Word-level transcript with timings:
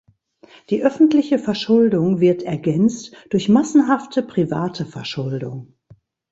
Die 0.71 0.81
öffentliche 0.83 1.37
Verschuldung 1.37 2.21
wird 2.21 2.41
ergänzt 2.41 3.13
durch 3.29 3.49
massenhafte 3.49 4.23
private 4.23 4.87
Verschuldung. 4.87 5.75